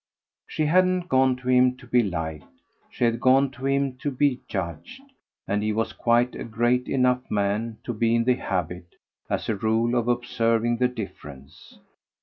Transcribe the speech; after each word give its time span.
She 0.47 0.65
hadn't 0.65 1.09
gone 1.09 1.35
to 1.35 1.47
him 1.47 1.77
to 1.77 1.85
be 1.85 2.01
liked, 2.01 2.45
she 2.89 3.03
had 3.03 3.19
gone 3.19 3.51
to 3.51 3.67
him 3.67 3.97
to 3.97 4.09
be 4.09 4.41
judged; 4.47 4.99
and 5.47 5.61
he 5.61 5.71
was 5.73 5.93
quite 5.93 6.33
a 6.33 6.43
great 6.43 6.87
enough 6.87 7.29
man 7.29 7.77
to 7.83 7.93
be 7.93 8.15
in 8.15 8.23
the 8.23 8.33
habit, 8.33 8.95
as 9.29 9.47
a 9.47 9.55
rule, 9.55 9.93
of 9.93 10.07
observing 10.07 10.77
the 10.77 10.87
difference. 10.87 11.77